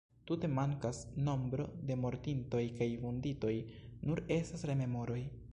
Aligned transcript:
Tute 0.29 0.47
mankas 0.59 1.01
nombro 1.27 1.67
de 1.89 1.99
mortintoj 2.07 2.63
kaj 2.81 2.89
vunditoj, 3.05 3.55
nur 4.09 4.27
estas 4.39 4.71
rememoroj. 4.73 5.25